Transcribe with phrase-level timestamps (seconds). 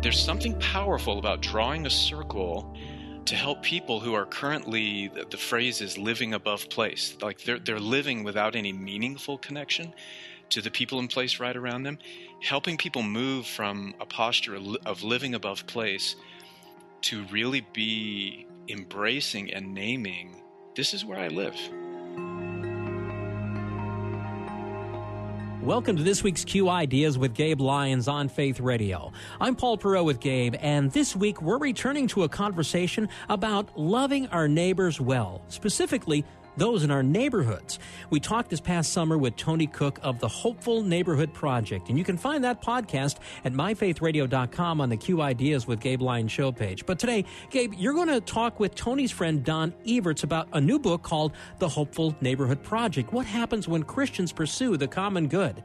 [0.00, 2.76] There's something powerful about drawing a circle
[3.24, 7.58] to help people who are currently the, the, phrase is living above place like they're
[7.58, 9.92] they're living without any meaningful connection
[10.48, 11.98] to the people in place right around them
[12.40, 16.16] helping people move from a posture of living above place
[17.02, 20.38] to really be embracing and naming
[20.78, 21.56] this is where I live.
[25.68, 29.12] Welcome to this week's Q Ideas with Gabe Lyons on Faith Radio.
[29.38, 34.28] I'm Paul Perot with Gabe, and this week we're returning to a conversation about loving
[34.28, 36.24] our neighbors well, specifically
[36.58, 37.78] those in our neighborhoods.
[38.10, 42.04] We talked this past summer with Tony Cook of the Hopeful Neighborhood Project, and you
[42.04, 46.84] can find that podcast at myfaithradio.com on the Q Ideas with Gabe Lyons show page.
[46.84, 50.78] But today, Gabe, you're going to talk with Tony's friend Don Everts about a new
[50.78, 53.12] book called The Hopeful Neighborhood Project.
[53.12, 55.62] What happens when Christians pursue the common good?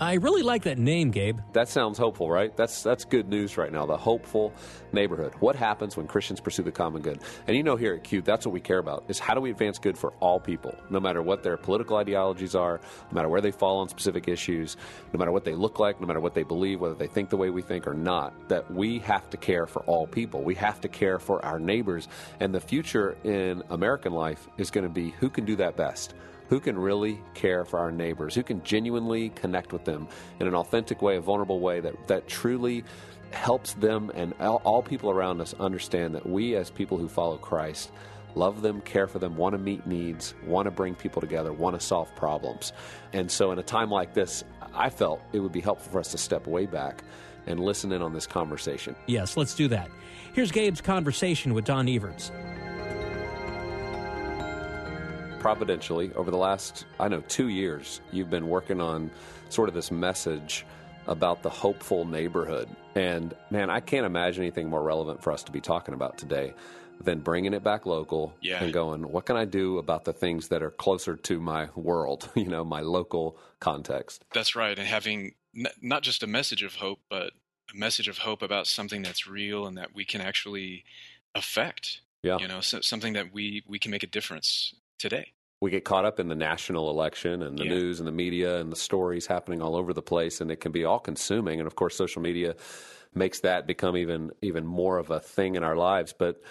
[0.00, 1.38] I really like that name, Gabe.
[1.52, 2.56] That sounds hopeful, right?
[2.56, 3.86] That's that's good news right now.
[3.86, 4.52] The Hopeful
[4.92, 5.34] Neighborhood.
[5.40, 7.20] What happens when Christians pursue the common good?
[7.46, 9.50] And you know here at Q, that's what we care about is how do we
[9.50, 12.78] advance good for all all people, no matter what their political ideologies are,
[13.10, 14.76] no matter where they fall on specific issues,
[15.14, 17.38] no matter what they look like, no matter what they believe, whether they think the
[17.38, 20.42] way we think or not, that we have to care for all people.
[20.42, 22.08] We have to care for our neighbors.
[22.40, 26.14] And the future in American life is going to be who can do that best
[26.48, 30.06] who can really care for our neighbors, who can genuinely connect with them
[30.38, 32.84] in an authentic way, a vulnerable way that, that truly
[33.32, 37.36] helps them and all, all people around us understand that we, as people who follow
[37.36, 37.90] Christ,
[38.36, 41.78] love them, care for them, want to meet needs, want to bring people together, want
[41.78, 42.72] to solve problems.
[43.12, 46.10] And so, in a time like this, I felt it would be helpful for us
[46.12, 47.02] to step way back
[47.46, 48.94] and listen in on this conversation.
[49.06, 49.90] Yes, let's do that.
[50.34, 52.30] Here's Gabe's conversation with Don Everts.
[55.40, 59.10] Providentially, over the last, I know, two years, you've been working on
[59.48, 60.66] sort of this message
[61.06, 62.68] about the hopeful neighborhood.
[62.96, 66.52] And man, I can't imagine anything more relevant for us to be talking about today
[67.00, 68.62] than bringing it back local yeah.
[68.62, 72.28] and going, what can I do about the things that are closer to my world,
[72.34, 74.24] you know, my local context?
[74.32, 74.78] That's right.
[74.78, 77.32] And having n- not just a message of hope, but
[77.72, 80.84] a message of hope about something that's real and that we can actually
[81.34, 82.00] affect.
[82.22, 82.38] Yeah.
[82.38, 85.32] You know, so, something that we, we can make a difference today.
[85.60, 87.74] We get caught up in the national election and the Yeah.
[87.74, 90.72] news and the media and the stories happening all over the place, and it can
[90.72, 91.60] be all consuming.
[91.60, 92.56] And of course, social media
[93.14, 96.12] makes that become even even more of a thing in our lives.
[96.12, 96.42] But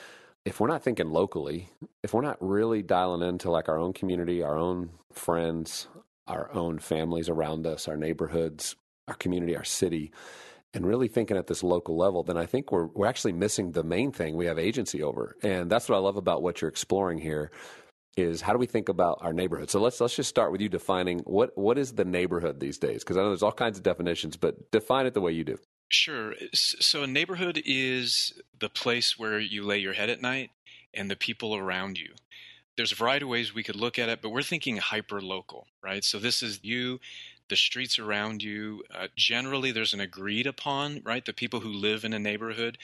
[0.45, 1.69] if we're not thinking locally,
[2.03, 5.87] if we're not really dialing into like our own community, our own friends,
[6.27, 8.75] our own families around us, our neighborhoods,
[9.07, 10.11] our community, our city,
[10.73, 13.83] and really thinking at this local level, then I think we're we're actually missing the
[13.83, 15.35] main thing we have agency over.
[15.41, 17.51] And that's what I love about what you're exploring here
[18.17, 19.69] is how do we think about our neighborhood?
[19.69, 23.03] So let's let's just start with you defining what what is the neighborhood these days?
[23.03, 25.57] Because I know there's all kinds of definitions, but define it the way you do.
[25.89, 26.33] Sure.
[26.53, 30.51] So a neighborhood is the place where you lay your head at night
[30.93, 32.13] and the people around you.
[32.75, 35.67] There's a variety of ways we could look at it, but we're thinking hyper local,
[35.81, 36.03] right?
[36.03, 36.99] So this is you,
[37.49, 38.83] the streets around you.
[38.93, 41.23] Uh, generally, there's an agreed upon, right?
[41.23, 42.77] The people who live in a neighborhood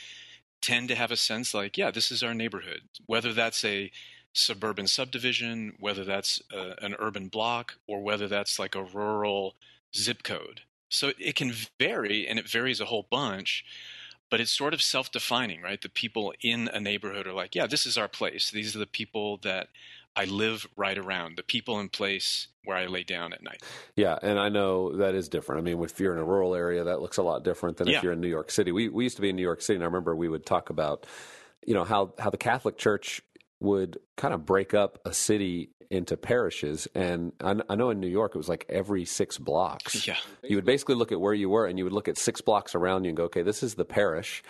[0.62, 2.81] tend to have a sense like, yeah, this is our neighborhood.
[3.06, 3.91] Whether that's a
[4.33, 9.56] suburban subdivision, whether that's uh, an urban block, or whether that's like a rural
[9.95, 10.62] zip code.
[10.91, 13.63] So it can vary, and it varies a whole bunch,
[14.29, 15.81] but it's sort of self defining, right?
[15.81, 18.52] The people in a neighborhood are like, yeah, this is our place.
[18.52, 19.69] These are the people that
[20.16, 23.63] I live right around, the people in place where I lay down at night.
[23.96, 25.62] Yeah, and I know that is different.
[25.62, 27.98] I mean, if you're in a rural area, that looks a lot different than Yeah.
[27.98, 28.71] if you're in New York City.
[28.74, 30.69] We we used to be in New York City, and I remember we would talk
[30.69, 31.07] about,
[31.66, 33.21] you know, how how the Catholic Church
[33.62, 38.08] would kind of break up a city into parishes, and I, I know in New
[38.08, 40.08] York it was like every six blocks.
[40.08, 40.16] Yeah.
[40.42, 42.74] You would basically look at where you were, and you would look at six blocks
[42.74, 44.42] around you and go, okay, this is the parish.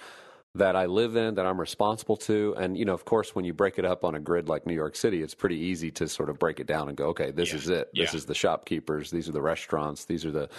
[0.56, 2.54] That I live in, that I'm responsible to.
[2.58, 4.74] And, you know, of course, when you break it up on a grid like New
[4.74, 7.52] York City, it's pretty easy to sort of break it down and go, okay, this
[7.52, 7.56] Yeah.
[7.56, 7.90] is it.
[7.94, 8.18] This Yeah.
[8.18, 9.12] is the shopkeepers.
[9.12, 10.04] These are the restaurants.
[10.06, 10.50] These are the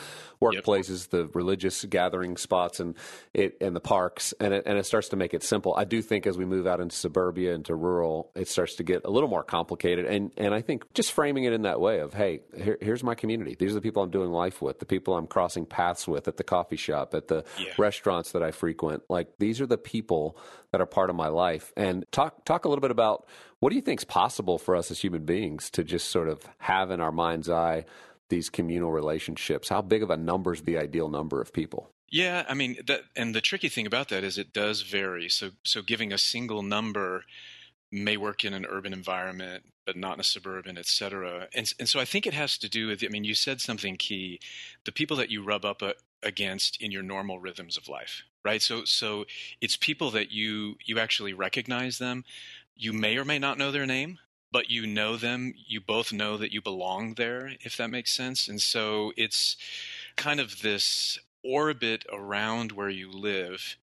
[0.40, 2.94] workplaces, the religious gathering spots, and
[3.34, 4.32] it and the parks.
[4.40, 5.74] And it, and it starts to make it simple.
[5.76, 9.02] I do think as we move out into suburbia, into rural, it starts to get
[9.04, 10.06] a little more complicated.
[10.06, 13.14] And, and I think just framing it in that way of, hey, here, here's my
[13.14, 13.56] community.
[13.58, 16.38] These are the people I'm doing life with, the people I'm crossing paths with at
[16.38, 17.66] the coffee shop, at the Yeah.
[17.76, 19.02] restaurants that I frequent.
[19.10, 20.37] Like these are the people
[20.70, 21.73] that are part of my life.
[21.76, 23.26] And talk talk a little bit about
[23.61, 26.49] what do you think is possible for us as human beings to just sort of
[26.58, 27.84] have in our mind's eye
[28.29, 29.69] these communal relationships.
[29.69, 31.90] How big of a number is the ideal number of people?
[32.11, 35.29] Yeah, I mean that, and the tricky thing about that is it does vary.
[35.31, 37.25] So, so giving a single number
[37.90, 41.49] may work in an urban environment, but not in a suburban, et cetera.
[41.55, 43.02] And and so I think it has to do with.
[43.02, 44.40] I mean, you said something key:
[44.84, 48.62] the people that you rub up a, against in your normal rhythms of life, right?
[48.62, 49.24] So, so
[49.60, 52.24] it's people that you you actually recognize them.
[52.76, 54.18] You may or may not know their name,
[54.50, 55.54] but you know them.
[55.66, 58.48] You both know that you belong there, if that makes sense.
[58.48, 59.56] And so it's
[60.16, 63.76] kind of this orbit around where you live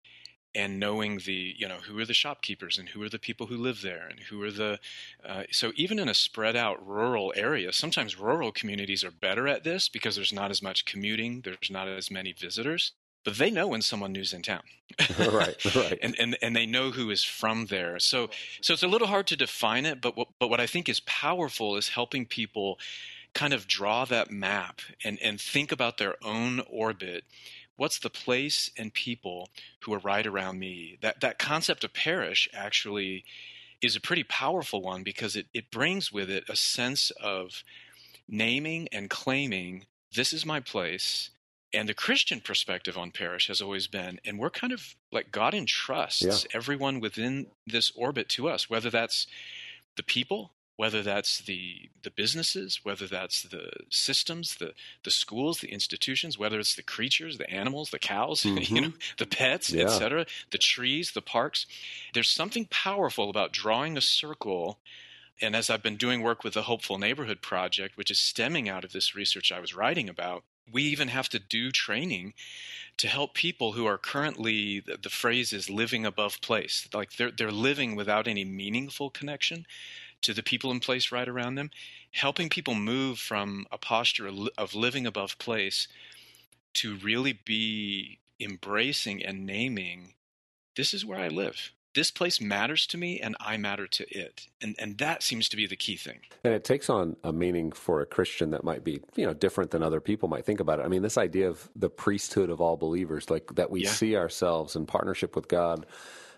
[0.56, 3.56] and knowing the you know who are the shopkeepers and who are the people who
[3.56, 4.79] live there and who are the
[5.25, 9.64] uh, so even in a spread out rural area sometimes rural communities are better at
[9.64, 12.93] this because there's not as much commuting there's not as many visitors
[13.26, 14.62] but they know when someone new's in town.
[15.19, 15.99] Right, right.
[16.00, 17.99] and, and and they know who is from there.
[17.99, 18.31] So
[18.62, 21.00] so it's a little hard to define it but what, but what i think is
[21.00, 22.78] powerful is helping people
[23.37, 27.25] kind of draw that map and and think about their own orbit.
[27.76, 29.50] What's the place and people
[29.81, 30.96] who are right around me?
[31.02, 33.25] That that concept of parish actually
[33.82, 37.62] is a pretty powerful one because it, it brings with it a sense of
[38.26, 39.84] naming and claiming
[40.14, 41.31] this is my place
[41.76, 45.55] and the christian perspective on parish has always been and we're kind of like god
[45.55, 46.37] entrusts Yeah.
[46.58, 49.26] everyone within this orbit to us whether that's
[49.96, 54.73] the people whether that's the the businesses whether that's the systems the
[55.05, 58.82] the schools the institutions whether it's the creatures the animals the cows you Mhm.
[58.82, 59.84] know the pets Yeah.
[59.84, 61.67] etc the trees the parks
[62.14, 64.78] there's something powerful about drawing a circle
[65.40, 68.84] and as I've been doing work with the Hopeful Neighborhood Project, which is stemming out
[68.84, 72.35] of this research I was writing about, we even have to do training
[72.97, 77.31] to help people who are currently the, the phrase is living above place, like they're
[77.31, 79.67] they're living without any meaningful connection
[80.23, 81.71] to the people in place right around them,
[82.13, 85.89] helping people move from a posture of of living above place
[86.75, 90.15] to really be embracing and naming
[90.77, 91.73] this is where I live.
[91.97, 94.47] This place matters to me and I matter to it.
[94.63, 96.21] And and that seems to be the key thing.
[96.45, 99.71] And it takes on a meaning for a Christian that might be, you know, different
[99.71, 100.85] than other people might think about it.
[100.85, 103.91] I mean, this idea of the priesthood of all believers, like that we Yeah.
[103.91, 105.87] see ourselves in partnership with God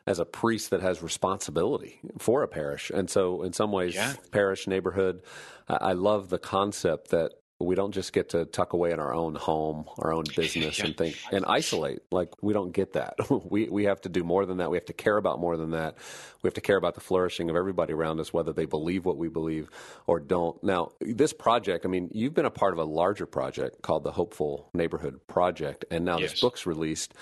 [0.07, 2.91] as a priest that has responsibility for a parish.
[2.91, 4.15] And so, in some ways, Yeah.
[4.31, 5.23] parish, neighborhood,
[5.69, 9.13] I I love the concept that we don't just get to tuck away in our
[9.13, 10.87] own home, our own business, Yeah.
[10.87, 12.01] and think and isolate.
[12.13, 13.15] Like we don't get that.
[13.51, 14.71] we we have to do more than that.
[14.71, 15.97] We have to care about more than that.
[16.43, 19.17] We have to care about the flourishing of everybody around us, whether they believe what
[19.17, 19.69] we believe
[20.07, 20.63] or don't.
[20.63, 24.13] Now, this project, I mean, you've been a part of a larger project called the
[24.13, 26.33] Hopeful Neighborhood Project, and now Yes.
[26.33, 27.13] this book's released.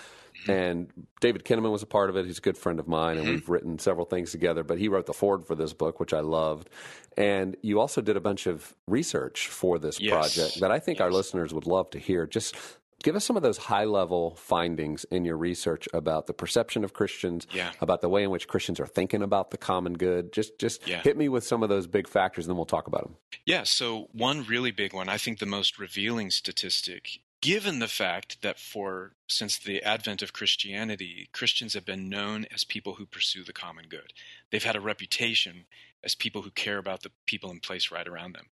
[0.48, 2.26] And David Kinnaman was a part of it.
[2.26, 3.34] He's a good friend of mine, and mm-hmm.
[3.34, 4.62] we've written several things together.
[4.62, 6.70] But he wrote the forward for this book, which I loved.
[7.16, 10.12] And you also did a bunch of research for this Yes.
[10.12, 12.26] project that I think our listeners would love to hear.
[12.26, 12.54] Just
[13.02, 16.92] give us some of those high level findings in your research about the perception of
[16.92, 17.72] Christians, Yeah.
[17.80, 20.32] about the way in which Christians are thinking about the common good.
[20.32, 21.02] Just just Yeah.
[21.02, 23.16] hit me with some of those big factors, and then we'll talk about them.
[23.44, 28.42] Yeah, so one really big one, I think the most revealing statistic, given the fact
[28.42, 33.44] that for since the advent of Christianity, Christians have been known as people who pursue
[33.44, 34.12] the common good.
[34.50, 35.66] They've had a reputation
[36.02, 38.46] as people who care about the people in place right around them.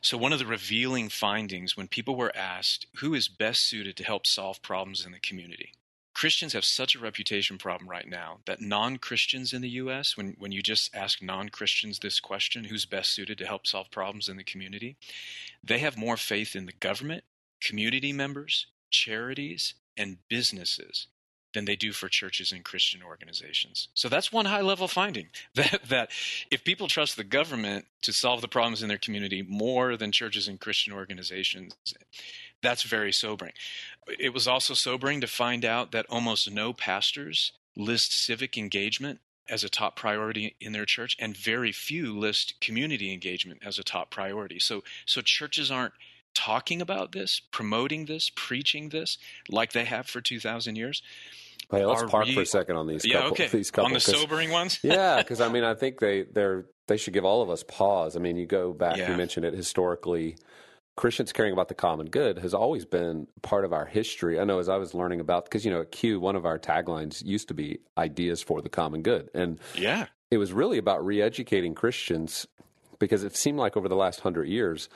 [0.00, 4.04] So one of the revealing findings when people were asked who is best suited to
[4.04, 5.70] help solve problems in the community.
[6.12, 10.34] Christians have such a reputation problem right now that non Christians in the U.S., when,
[10.36, 14.28] when you just ask non Christians this question, who's best suited to help solve problems
[14.28, 14.96] in the community,
[15.62, 17.22] they have more faith in the government,
[17.60, 21.08] community members, charities, and businesses
[21.56, 23.88] than they do for churches and Christian organizations.
[23.94, 26.10] So that's one high level finding that, that
[26.50, 30.48] if people trust the government to solve the problems in their community more than churches
[30.48, 31.74] and Christian organizations,
[32.62, 33.52] that's very sobering.
[34.06, 39.64] It was also sobering to find out that almost no pastors list civic engagement as
[39.64, 44.10] a top priority in their church and very few list community engagement as a top
[44.10, 44.58] priority.
[44.58, 45.94] So so churches aren't
[46.36, 51.02] talking about this, promoting this, preaching this like they have for 2000 years.
[51.70, 53.04] Hey, let's are park re- for a second on these.
[53.04, 53.48] Yeah, couple, okay.
[53.48, 54.78] These couple, on the sobering ones.
[54.82, 58.14] yeah, because I mean, I think they they're they should give all of us pause.
[58.16, 59.10] I mean, you go back, Yeah.
[59.10, 60.36] you mentioned it historically.
[60.94, 64.38] Christians caring about the common good has always been part of our history.
[64.40, 66.58] I know as I was learning about because you know at Q, one of our
[66.58, 70.06] taglines used to be "Ideas for the Common Good," and Yeah.
[70.30, 72.46] it was really about re-educating Christians
[73.00, 74.88] because it seemed like over the last hundred years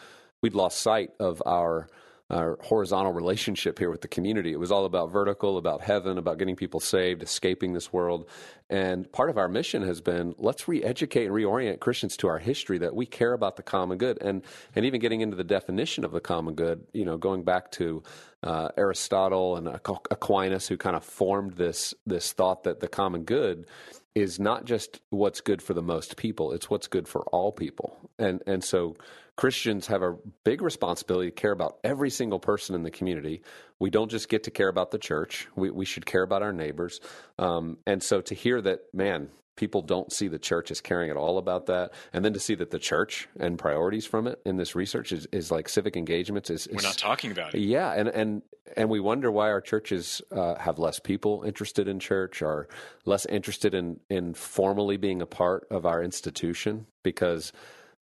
[0.43, 1.89] we'd lost sight of our
[2.31, 4.53] our horizontal relationship here with the community.
[4.53, 8.29] It was all about vertical, about heaven, about getting people saved, escaping this world.
[8.69, 12.79] And part of our mission has been let's re-educate and reorient Christians to our history
[12.79, 14.43] that we care about the common good, and
[14.77, 16.87] and even getting into the definition of the common good.
[16.93, 18.05] You know, going back to
[18.45, 23.67] uh, Aristotle and Aquinas, who kind of formed this this thought that the common good
[24.15, 27.97] is not just what's good for the most people; it's what's good for all people.
[28.19, 28.97] And and so
[29.37, 33.43] Christians have a big responsibility to care about every single person in the community.
[33.79, 36.53] We don't just get to care about the church; we we should care about our
[36.53, 37.01] neighbors.
[37.39, 41.17] Um, and so to hear that, man, people don't see the church as caring at
[41.19, 44.57] all about that, and then to see that the church and priorities from it in
[44.57, 47.61] this research is, is like civic engagements is, is We're not talking about it.
[47.61, 48.43] yeah, and and
[48.75, 52.69] and we wonder why our churches uh, have less people interested in church, or
[53.05, 57.53] less interested in in formally being a part of our institution, because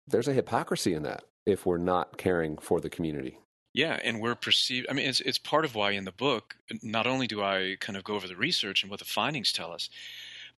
[0.07, 3.38] there's a hypocrisy in that if we're not caring for the community.
[3.75, 4.88] Yeah, and we're perceived.
[4.89, 7.95] I mean, it's it's part of why in the book, not only do I kind
[7.95, 9.89] of go over the research and what the findings tell us,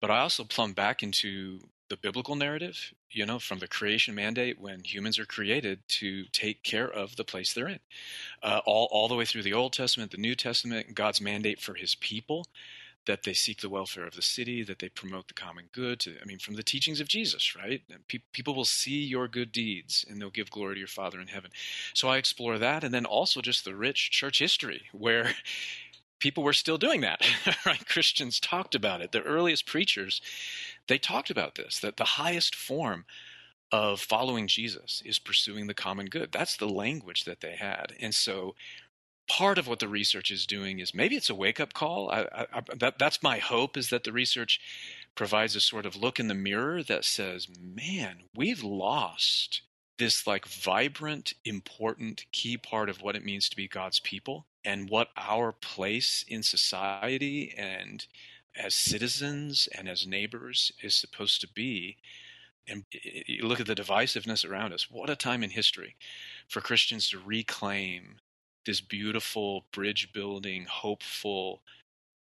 [0.01, 1.59] but I also plumb back into
[1.89, 2.93] the biblical narrative.
[3.11, 7.23] You know, from the creation mandate when humans are created to take care of the
[7.23, 7.79] place they're in,
[8.43, 11.75] uh, all all the way through the Old Testament, the New Testament, God's mandate for
[11.75, 12.47] His people.
[13.05, 15.99] That they seek the welfare of the city, that they promote the common good.
[16.01, 17.83] To, I mean, from the teachings of Jesus, right?
[18.07, 21.27] Pe- people will see your good deeds and they'll give glory to your Father in
[21.27, 21.51] heaven.
[21.93, 25.35] So I explore that, and then also just the rich church history where
[26.25, 27.21] people were still doing that.
[27.67, 27.87] right?
[27.87, 29.11] Christians talked about it.
[29.11, 30.21] The earliest preachers,
[30.87, 31.79] they talked about this.
[31.79, 33.05] That the highest form
[33.71, 36.31] of following Jesus is pursuing the common good.
[36.31, 38.55] That's the language that they had, and so
[39.27, 42.09] part of what the research is doing is maybe it's a wake up call.
[42.09, 44.59] I, I, I, that, that's my hope is that the research
[45.15, 49.61] provides a sort of look in the mirror that says, man, we've lost
[49.97, 54.89] this like vibrant, important, key part of what it means to be God's people and
[54.89, 58.05] what our place in society and
[58.57, 61.97] as citizens and as neighbors is supposed to be.
[62.67, 64.89] And you look at the divisiveness around us.
[64.89, 65.95] What a time in history
[66.47, 68.15] for Christians to reclaim
[68.65, 71.61] this beautiful bridge building, hopeful,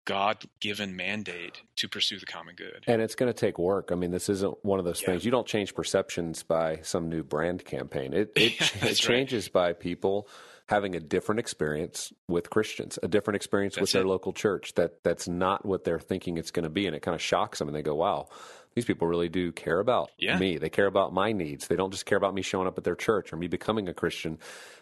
[0.05, 2.83] God given mandate to pursue the common good.
[2.87, 3.89] And it's going to take work.
[3.91, 5.07] I mean, this isn't one of those Yeah.
[5.07, 5.25] things.
[5.25, 8.13] You don't change perceptions by some new brand campaign.
[8.13, 8.95] It it, Yeah, it that's right.
[9.15, 10.27] changes by people
[10.67, 14.73] having a different experience with Christians, a different experience with That's their local church.
[14.75, 17.59] That that's not what they're thinking it's going to be, and it kind of shocks
[17.59, 18.29] them, and they go, "Wow."
[18.75, 20.37] These people really do care about Yeah.
[20.37, 20.57] me.
[20.57, 21.67] They care about my needs.
[21.67, 23.93] They don't just care about me showing up at their church or me becoming a
[23.93, 24.37] Christian.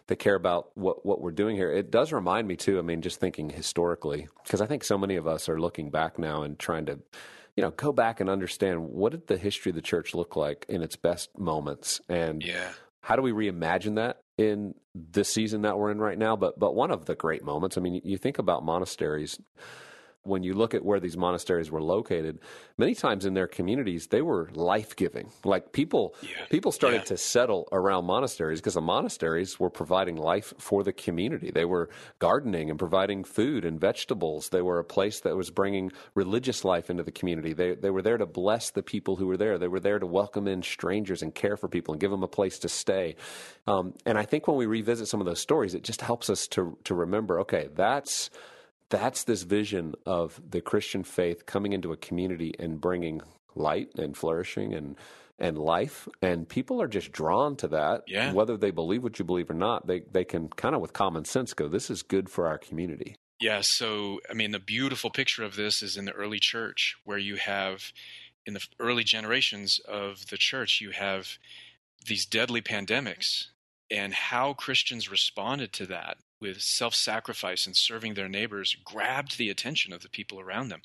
[0.08, 1.72] They care about what, what we're doing here.
[1.72, 5.16] It does remind me, too, I mean, just thinking historically, because I think so many
[5.16, 7.00] of us are looking back now and trying to
[7.56, 10.66] you know, go back and understand what did the history of the church look like
[10.70, 12.72] in its best moments, and Yeah.
[13.02, 16.36] how do we reimagine that in the season that we're in right now?
[16.36, 19.40] But but one of the great moments, I mean, you think about monasteries.
[20.26, 22.40] When you look at where these monasteries were located,
[22.78, 25.30] many times in their communities they were life giving.
[25.44, 26.46] Like people, Yeah.
[26.50, 27.16] people started Yeah.
[27.16, 31.52] to settle around monasteries because the monasteries were providing life for the community.
[31.52, 31.90] They were
[32.20, 34.48] gardening and providing food and vegetables.
[34.50, 37.52] They were a place that was bringing religious life into the community.
[37.52, 39.58] They they were there to bless the people who were there.
[39.58, 42.28] They were there to welcome in strangers and care for people and give them a
[42.30, 43.18] place to stay.
[43.68, 46.48] Um, and I think when we revisit some of those stories, it just helps us
[46.50, 47.42] to to remember.
[47.42, 48.30] Okay, that's
[48.94, 53.22] that's this vision of the Christian faith coming into a community and bringing
[53.56, 54.96] light and flourishing and
[55.40, 56.08] and life.
[56.22, 58.32] And people are just drawn to that Yeah.
[58.34, 59.88] whether they believe what you believe or not.
[59.88, 63.16] They they can kind of with common sense go this is good for our community.
[63.40, 67.18] Yeah, so I mean, the beautiful picture of this is in the early church, where
[67.18, 67.92] you have,
[68.46, 71.40] in the early generations of the church, you have
[72.06, 73.48] these deadly pandemics,
[73.94, 79.50] and how Christians responded to that with self sacrifice and serving their neighbors grabbed the
[79.50, 80.82] attention of the people around them.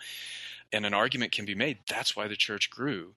[0.72, 3.14] And an argument can be made that's why the church grew.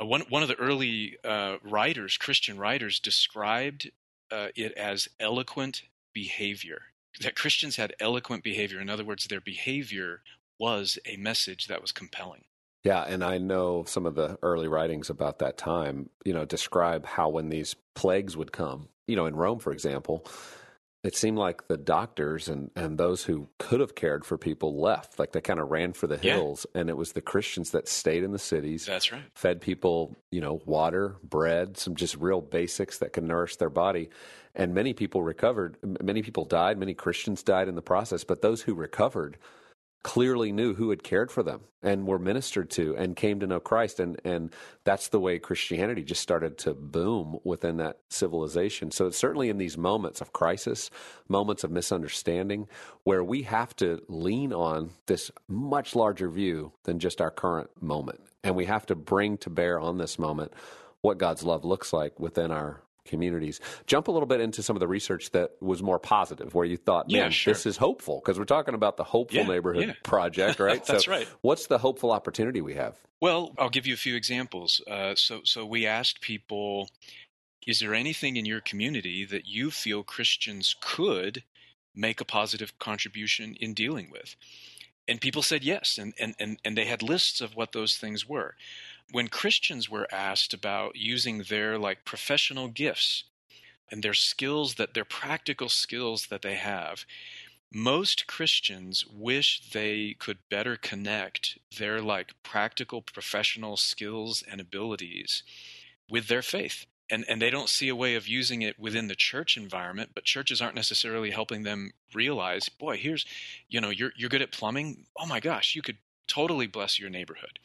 [0.00, 3.90] Uh, one, one of the early uh, writers, Christian writers, described
[4.30, 6.82] uh, it as eloquent behavior
[7.20, 8.80] that Christians had eloquent behavior.
[8.80, 10.22] In other words, their behavior
[10.58, 12.44] was a message that was compelling.
[12.84, 17.04] Yeah and i know some of the early writings about that time you know describe
[17.06, 20.24] how when these plagues would come you know in rome for example
[21.02, 25.18] it seemed like the doctors and, and those who could have cared for people left.
[25.18, 26.32] Like they kind of ran for the Yeah.
[26.36, 28.86] hills, and it was the Christians that stayed in the cities.
[28.86, 29.20] That's right.
[29.34, 34.08] Fed people, you know, water, bread, some just real basics that can nourish their body.
[34.54, 35.76] And many people recovered.
[35.82, 36.78] Many people died.
[36.78, 38.24] Many Christians died in the process.
[38.24, 39.36] But those who recovered
[40.04, 43.58] clearly knew who had cared for them and were ministered to and came to know
[43.58, 43.98] Christ.
[43.98, 48.92] And and that's the way Christianity just started to boom within that civilization.
[48.92, 50.90] So it's certainly in these moments of crisis
[51.26, 52.68] moments of misunderstanding
[53.02, 58.20] where we have to lean on this much larger view than just our current moment.
[58.44, 60.52] And we have to bring to bear on this moment
[61.00, 63.60] what God's love looks like within our communities.
[63.86, 66.76] Jump a little bit into some of the research that was more positive, where you
[66.76, 67.52] thought, Yeah, man, sure.
[67.52, 69.94] this is hopeful, because we're talking about the Hopeful Yeah, Neighborhood yeah.
[70.02, 70.84] Project, right?
[70.86, 71.28] That's so right.
[71.42, 72.98] What's the hopeful opportunity we have?
[73.20, 74.80] Well, I'll give you a few examples.
[74.90, 76.88] Uh, so, so we asked people,
[77.66, 81.44] is there anything in your community that you feel Christians could
[81.94, 84.36] make a positive contribution in dealing with?
[85.06, 88.26] And people said yes, and, and, and, and they had lists of what those things
[88.26, 88.54] were.
[89.10, 93.24] When Christians were asked about using their like professional gifts
[93.90, 97.04] and their skills that their practical skills that they have,
[97.72, 105.42] most Christians wish they could better connect their like practical professional skills and abilities
[106.08, 106.86] with their faith.
[107.10, 110.24] And and they don't see a way of using it within the church environment, but
[110.24, 113.26] churches aren't necessarily helping them realize, boy, here's
[113.68, 115.06] you know, you're you're good at plumbing.
[115.18, 117.58] Oh my gosh, you could totally bless your neighborhood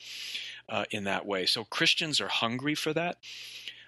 [0.68, 1.46] uh, in that way.
[1.46, 3.18] So Christians are hungry for that.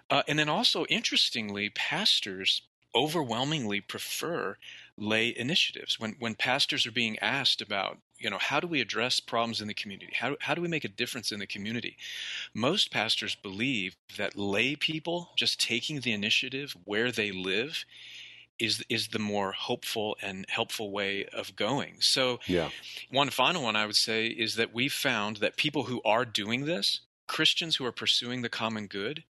[0.09, 2.63] Uh, and then also, interestingly, pastors
[2.93, 4.57] overwhelmingly prefer
[4.97, 5.99] lay initiatives.
[5.99, 9.67] When when pastors are being asked about, you know, how do we address problems in
[9.67, 10.13] the community?
[10.13, 11.97] How how do we make a difference in the community?
[12.53, 17.85] Most pastors believe that lay people just taking the initiative where they live
[18.61, 21.95] is is the more hopeful and helpful way of going.
[21.99, 22.69] So Yeah.
[23.09, 26.65] one final one I would say is that we found that people who are doing
[26.65, 29.23] this, Christians who are pursuing the common good,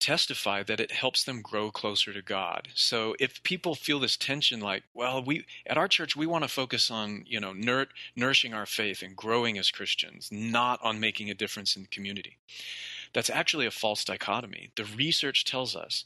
[0.00, 2.68] testify that it helps them grow closer to God.
[2.74, 6.48] So if people feel this tension like, well, we at our church we want to
[6.48, 11.30] focus on, you know, nur- nourishing our faith and growing as Christians, not on making
[11.30, 12.38] a difference in the community.
[13.12, 14.70] That's actually a false dichotomy.
[14.76, 16.04] The research tells us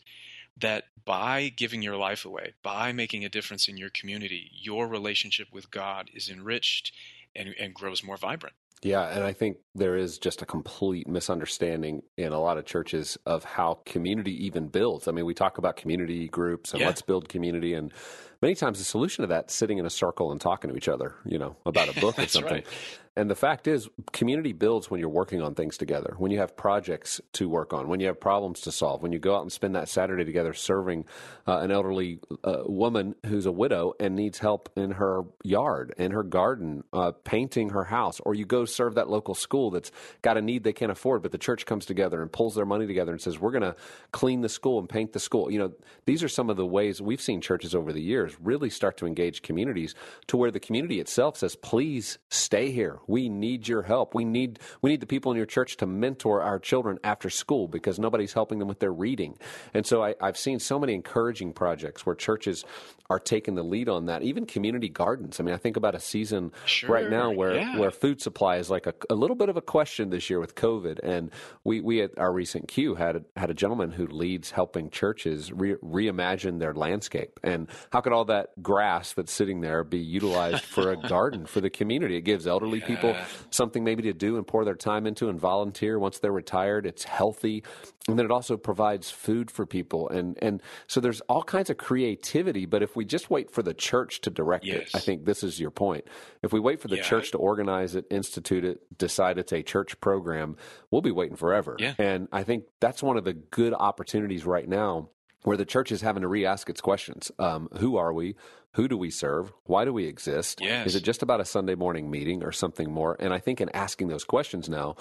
[0.61, 5.49] that by giving your life away, by making a difference in your community, your relationship
[5.53, 6.93] with God is enriched
[7.35, 8.55] and, and grows more vibrant.
[8.85, 13.17] Yeah, and I think there is just a complete misunderstanding in a lot of churches
[13.27, 15.07] of how community even builds.
[15.07, 16.89] I mean, we talk about community groups and Yeah.
[16.89, 17.93] let's build community, and
[18.41, 20.89] many times the solution to that is sitting in a circle and talking to each
[20.89, 22.55] other, you know, about a book or something.
[22.55, 22.67] right.
[23.15, 26.57] And the fact is, community builds when you're working on things together, when you have
[26.57, 29.53] projects to work on, when you have problems to solve, when you go out and
[29.53, 31.05] spend that Saturday together serving
[31.47, 36.13] uh, an elderly uh, woman who's a widow and needs help in her yard, in
[36.13, 40.39] her garden, uh, painting her house, or you go serve that local school that's got
[40.39, 43.13] a need they can't afford, but the church comes together and pulls their money together
[43.13, 43.77] and says, We're going to
[44.13, 45.51] clean the school and paint the school.
[45.51, 45.73] You know,
[46.07, 49.07] these are some of the ways we've seen churches over the years really start to
[49.07, 49.95] engage communities
[50.29, 53.01] to where the community itself says, Please stay here.
[53.07, 54.15] We need your help.
[54.15, 57.69] We need we need the people in your church to mentor our children after school
[57.69, 59.39] because nobody's helping them with their reading.
[59.75, 62.65] And so I, I've seen so many encouraging projects where churches
[63.13, 64.23] are taking the lead on that.
[64.23, 65.39] Even community gardens.
[65.39, 66.51] I mean, I think about a season
[66.89, 67.79] right now where yeah.
[67.79, 70.55] where food supply is like a, a little bit of a question this year with
[70.55, 70.99] COVID.
[71.03, 71.31] And
[71.65, 75.77] we we at our recent Q had had a gentleman who leads helping churches re-
[75.77, 77.39] reimagine their landscape.
[77.43, 81.61] And how could all that grass that's sitting there be utilized for a garden for
[81.61, 82.17] the community?
[82.17, 83.17] It gives elderly people
[83.51, 86.87] something maybe to do and pour their time into and volunteer once they're retired.
[86.87, 87.63] It's healthy,
[88.09, 90.09] and then it also provides food for people.
[90.09, 92.67] And and so there's all kinds of creativity.
[92.67, 95.61] But if we just wait for the church to direct it, I think this is
[95.61, 96.05] your point.
[96.43, 97.03] If we wait for the Yeah.
[97.03, 100.57] church to organize it, institute it, decide it's a church program,
[100.91, 101.77] we'll be waiting forever.
[101.79, 101.95] Yeah.
[101.99, 105.09] And I think that's one of the good opportunities right now
[105.45, 107.33] where the church is having to re-ask its questions.
[107.39, 108.37] Um, who are we?
[108.75, 109.53] Who do we serve?
[109.65, 110.61] Why do we exist?
[110.63, 110.87] Yes.
[110.89, 113.17] Is it just about a Sunday morning meeting or something more?
[113.21, 114.97] And I think in asking those questions now,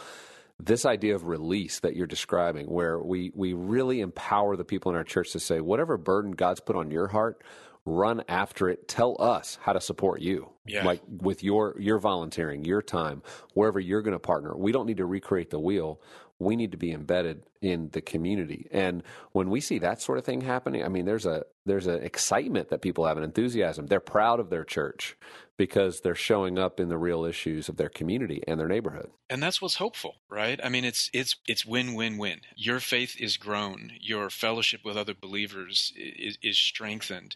[0.59, 4.97] this idea of release that you're describing, where we, we really empower the people in
[4.97, 7.41] our church to say, whatever burden God's put on your heart,
[7.85, 8.87] run after it.
[8.87, 10.49] Tell us how to support you.
[10.67, 10.85] Yeah.
[10.85, 14.55] Like with your your volunteering, your time, wherever you're going to partner.
[14.55, 15.99] We don't need to recreate the wheel.
[16.41, 18.67] We need to be embedded in the community.
[18.71, 22.01] And when we see that sort of thing happening, I mean, there's a there's an
[22.01, 23.85] excitement that people have, an enthusiasm.
[23.85, 25.15] They're proud of their church
[25.57, 29.11] because they're showing up in the real issues of their community and their neighborhood.
[29.29, 33.15] and that's what's hopeful right i mean it's it's it's win win win your faith
[33.19, 37.35] is grown your fellowship with other believers is, is strengthened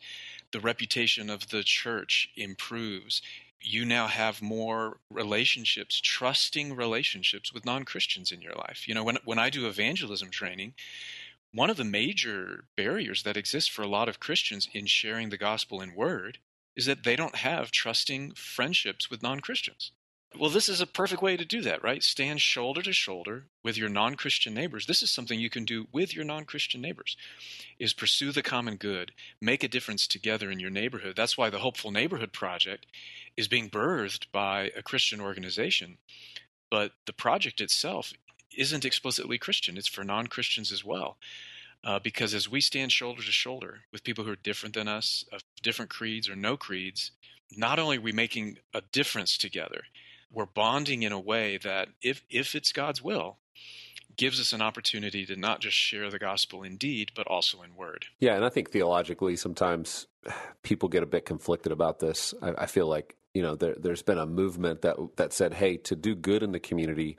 [0.55, 3.21] the reputation of the church improves.
[3.61, 8.87] You now have more relationships, trusting relationships with non Christians in your life.
[8.87, 10.73] You know, when, when I do evangelism training,
[11.51, 15.37] one of the major barriers that exists for a lot of Christians in sharing the
[15.37, 16.39] gospel in word
[16.75, 19.91] is that they don't have trusting friendships with non Christians.
[20.37, 22.03] Well, this is a perfect way to do that, right?
[22.03, 24.85] Stand shoulder to shoulder with your non-Christian neighbors.
[24.85, 27.15] This is something you can do with your non-Christian neighbors.
[27.79, 31.15] Is pursue the common good, make a difference together in your neighborhood.
[31.15, 32.85] That's why the Hopeful Neighborhood Project
[33.37, 35.97] is being birthed by a Christian organization.
[36.69, 38.13] But the project itself
[38.57, 39.77] isn't explicitly Christian.
[39.77, 41.17] It's for non-Christians as well.
[41.83, 45.23] Uh, because as we stand shoulder to shoulder with people who are different than us,
[45.31, 47.11] of different creeds or no creeds,
[47.55, 49.83] not only are we making a difference together,
[50.35, 53.37] we're bonding in a way that, if if it's God's will,
[54.17, 57.75] gives us an opportunity to not just share the gospel in deed, but also in
[57.75, 58.05] word.
[58.19, 60.07] Yeah, and I think theologically, sometimes
[60.63, 62.33] people get a bit conflicted about this.
[62.41, 65.77] I, I feel like you know there, has been a movement that that said, "Hey,
[65.77, 67.17] to do good in the community."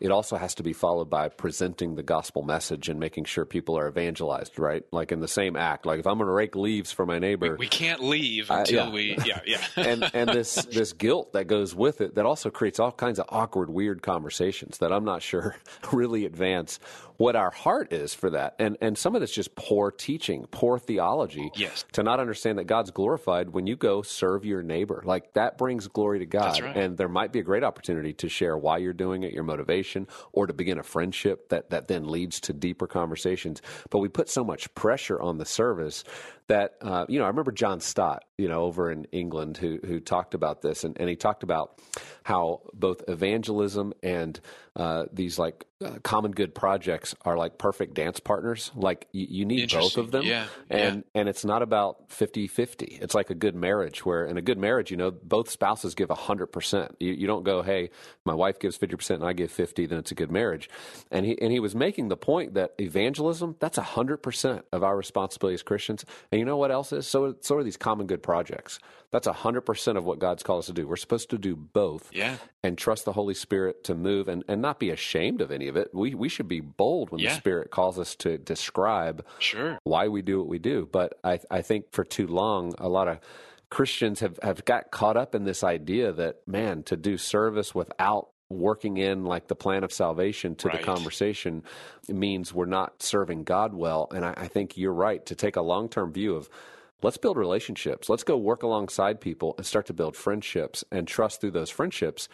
[0.00, 3.78] It also has to be followed by presenting the gospel message and making sure people
[3.78, 4.84] are evangelized, right?
[4.92, 5.86] Like in the same act.
[5.86, 8.80] Like if I'm going to rake leaves for my neighbor, we, we can't leave until
[8.80, 8.92] uh, yeah.
[8.92, 9.58] we, yeah, yeah.
[9.76, 13.26] and and this this guilt that goes with it that also creates all kinds of
[13.28, 15.56] awkward, weird conversations that I'm not sure
[15.92, 16.78] really advance
[17.16, 18.54] what our heart is for that.
[18.58, 21.50] And and some of it's just poor teaching, poor theology.
[21.54, 21.84] Yes.
[21.92, 25.02] To not understand that God's glorified when you go serve your neighbor.
[25.04, 26.60] Like that brings glory to God.
[26.60, 26.76] Right.
[26.76, 30.06] And there might be a great opportunity to share why you're doing it, your motivation,
[30.32, 33.62] or to begin a friendship that, that then leads to deeper conversations.
[33.90, 36.04] But we put so much pressure on the service
[36.48, 40.00] that uh, you know I remember John Stott, you know, over in England, who who
[40.00, 41.80] talked about this, and, and he talked about
[42.22, 44.38] how both evangelism and
[44.76, 48.70] uh, these like uh, common good projects are like perfect dance partners.
[48.74, 51.20] Like you, you need both of them, yeah, and yeah.
[51.20, 53.00] and it's not about 50-50.
[53.00, 56.10] It's like a good marriage where in a good marriage, you know, both spouses give
[56.10, 56.94] hundred percent.
[57.00, 57.90] You you don't go, hey,
[58.24, 60.68] my wife gives fifty percent and I give fifty, then it's a good marriage.
[61.10, 64.96] And he and he was making the point that evangelism that's hundred percent of our
[64.96, 66.04] responsibility as Christians.
[66.30, 67.06] And you know what else is?
[67.06, 68.78] So, so are these common good projects.
[69.10, 70.86] That's 100% of what God's called us to do.
[70.86, 72.36] We're supposed to do both yeah.
[72.62, 75.76] and trust the Holy Spirit to move and, and not be ashamed of any of
[75.76, 75.90] it.
[75.94, 77.30] We, we should be bold when yeah.
[77.30, 79.78] the Spirit calls us to describe sure.
[79.84, 80.88] why we do what we do.
[80.90, 83.20] But I, I think for too long, a lot of
[83.70, 88.28] Christians have, have got caught up in this idea that, man, to do service without
[88.48, 90.78] working in like the plan of salvation to right.
[90.78, 91.62] the conversation
[92.08, 94.08] means we're not serving God well.
[94.14, 96.48] And I, I think you're right to take a long term view of
[97.02, 98.08] let's build relationships.
[98.08, 102.28] Let's go work alongside people and start to build friendships and trust through those friendships.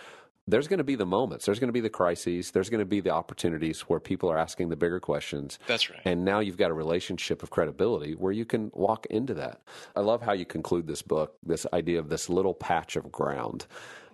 [0.49, 1.47] There's going to be the moments.
[1.47, 2.51] There's going to be the crises.
[2.51, 5.61] There's going to be the opportunities where people are asking the bigger questions.
[5.69, 6.01] That's right.
[6.05, 9.61] And now you've got a relationship of credibility where you can walk into that.
[9.95, 13.67] I love how you conclude this book, this idea of this little patch of ground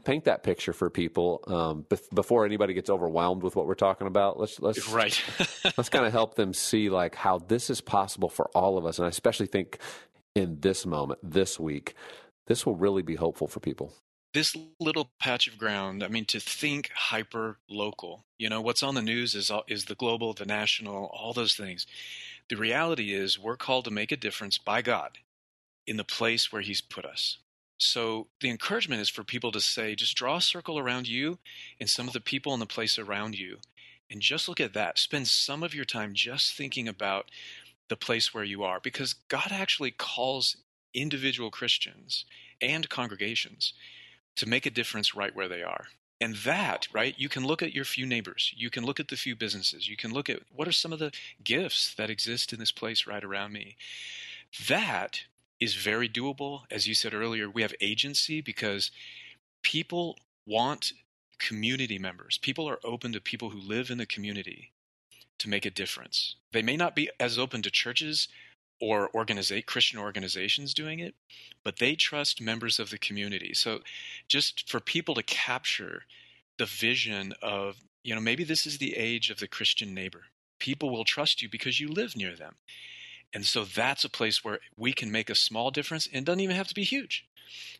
[0.04, 4.38] paint that picture for people um, before anybody gets overwhelmed with what we're talking about.
[4.38, 5.20] Let's let's right.
[5.76, 8.98] let's kind of help them see like how this is possible for all of us,
[8.98, 9.78] and I especially think
[10.34, 11.94] in this moment, this week,
[12.46, 13.92] this will really be hopeful for people.
[14.34, 18.24] This little patch of ground, I mean, to think hyper local.
[18.38, 21.86] You know, what's on the news is is the global, the national, all those things.
[22.48, 25.18] The reality is, we're called to make a difference by God
[25.86, 27.38] in the place where He's put us.
[27.78, 31.38] So the encouragement is for people to say, just draw a circle around you
[31.80, 33.58] and some of the people in the place around you.
[34.10, 34.98] And just look at that.
[34.98, 37.30] Spend some of your time just thinking about
[37.88, 40.56] the place where you are because God actually calls
[40.92, 42.24] individual Christians
[42.60, 43.74] and congregations
[44.36, 45.86] to make a difference right where they are.
[46.20, 49.16] And that, right, you can look at your few neighbors, you can look at the
[49.16, 51.12] few businesses, you can look at what are some of the
[51.44, 53.76] gifts that exist in this place right around me.
[54.68, 55.22] That
[55.60, 56.62] is very doable.
[56.70, 58.90] As you said earlier, we have agency because
[59.62, 60.16] people
[60.46, 60.92] want
[61.38, 62.38] community members.
[62.38, 64.72] People are open to people who live in the community
[65.38, 66.36] to make a difference.
[66.52, 68.28] They may not be as open to churches
[68.80, 71.14] or organiza- Christian organizations doing it,
[71.64, 73.52] but they trust members of the community.
[73.54, 73.80] So
[74.28, 76.04] just for people to capture
[76.58, 80.24] the vision of, you know, maybe this is the age of the Christian neighbor.
[80.58, 82.56] People will trust you because you live near them.
[83.34, 86.56] And so that's a place where we can make a small difference and doesn't even
[86.56, 87.26] have to be huge.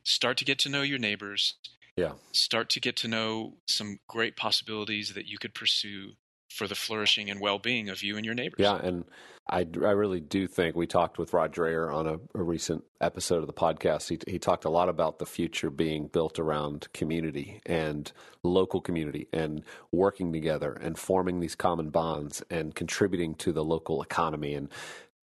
[0.02, 1.54] Start to get to know your neighbors.
[1.96, 2.12] Yeah.
[2.32, 6.12] Start to get to know some great possibilities that you could pursue
[6.48, 8.58] for the flourishing and well-being of you and your neighbors.
[8.58, 9.04] Yeah, and
[9.50, 13.40] I, I really do think we talked with Rod Dreher on a, a recent episode
[13.40, 14.08] of the podcast.
[14.08, 18.10] He, he talked a lot about the future being built around community and
[18.42, 24.02] local community and working together and forming these common bonds and contributing to the local
[24.02, 24.68] economy and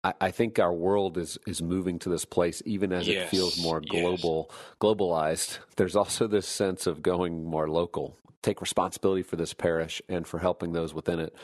[0.04, 3.30] I, I think our world is is moving to this place, even as Yes, it
[3.30, 3.90] feels more yes.
[3.90, 5.58] global, globalized.
[5.76, 8.16] There's also this sense of going more local.
[8.42, 11.34] Take responsibility for this parish and for helping those within it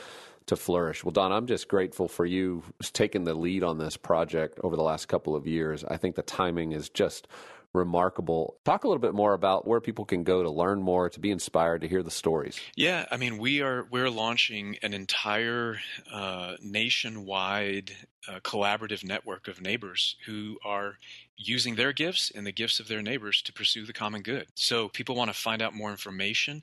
[0.47, 1.05] to flourish.
[1.05, 4.83] Well, Don, I'm just grateful for you taking the lead on this project over the
[4.83, 5.85] last couple of years.
[5.85, 7.29] I think the timing is just
[7.73, 8.57] remarkable.
[8.65, 11.31] Talk a little bit more about where people can go to learn more, to be
[11.31, 12.59] inspired, to hear the stories.
[12.77, 15.79] Yeah, I mean, we are we're launching an entire
[16.13, 17.93] uh, nationwide
[18.29, 20.99] uh, collaborative network of neighbors who are
[21.37, 24.47] using their gifts and the gifts of their neighbors to pursue the common good.
[24.55, 26.63] So, people want to find out more information.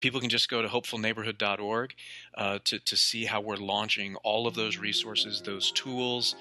[0.00, 1.94] People can just go to hopefulneighborhood.org
[2.36, 6.36] uh, to to see how we're launching all of those resources, those tools.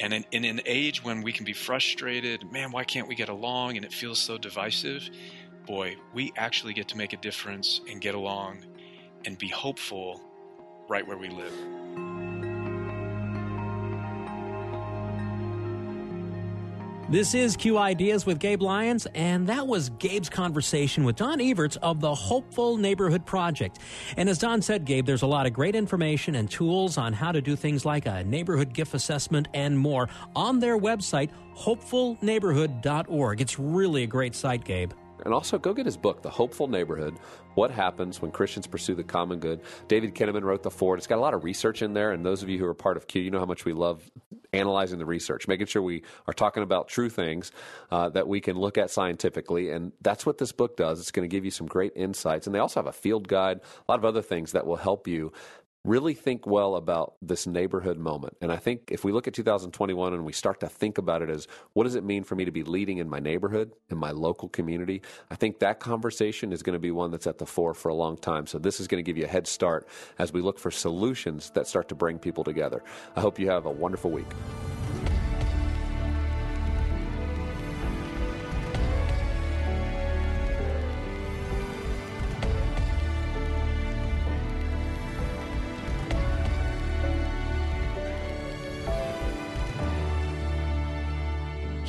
[0.00, 3.28] And in, in an age when we can be frustrated, man, why can't we get
[3.28, 3.76] along?
[3.76, 5.08] And it feels so divisive.
[5.66, 8.64] Boy, we actually get to make a difference and get along
[9.26, 10.20] and be hopeful
[10.88, 11.52] right where we live.
[17.10, 21.76] This is Q Ideas with Gabe Lyons, and that was Gabe's conversation with Don Everts
[21.82, 23.80] of the Hopeful Neighborhood Project.
[24.16, 27.32] And as Don said, Gabe, there's a lot of great information and tools on how
[27.32, 33.40] to do things like a neighborhood gift assessment and more on their website, hopefulneighborhood.org.
[33.40, 34.92] It's really a great site, Gabe.
[35.24, 37.18] And also, go get his book, The Hopeful Neighborhood
[37.54, 39.62] What Happens When Christians Pursue the Common Good.
[39.88, 40.98] David Kinnaman wrote the forward.
[40.98, 42.12] It's got a lot of research in there.
[42.12, 44.08] And those of you who are part of Q, you know how much we love
[44.52, 47.52] analyzing the research, making sure we are talking about true things
[47.90, 49.70] uh, that we can look at scientifically.
[49.70, 51.00] And that's what this book does.
[51.00, 52.46] It's going to give you some great insights.
[52.46, 55.06] And they also have a field guide, a lot of other things that will help
[55.06, 55.32] you
[55.84, 58.36] really think well about this neighborhood moment.
[58.40, 61.30] And I think if we look at 2021 and we start to think about it
[61.30, 64.10] as what does it mean for me to be leading in my neighborhood, in my
[64.10, 67.72] local community, I think that conversation is going to be one that's at the fore
[67.72, 68.46] for a long time.
[68.46, 69.88] So this is going to give you a head start
[70.18, 72.82] as we look for solutions that start to bring people together.
[73.16, 74.28] I hope you have a wonderful week.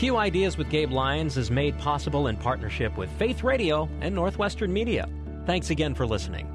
[0.02, 4.74] Q Ideas with Gabe Lyons is made possible in partnership with Faith Radio and Northwestern
[4.74, 5.08] Media.
[5.46, 6.48] Thanks again for listening.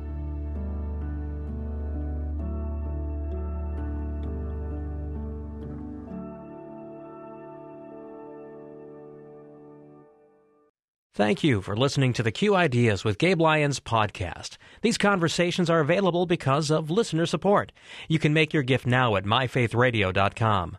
[11.14, 14.56] Thank you for listening to the Q Ideas with Gabe Lyons podcast.
[14.82, 17.70] These conversations are available because of listener support.
[18.08, 20.78] You can make your gift now at myfaithradio.com.